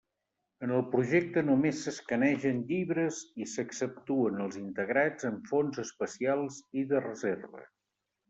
[0.67, 7.03] En el projecte només s'escanegen llibres i s'exceptuen els integrats en fons especials i de
[7.09, 7.63] reserva.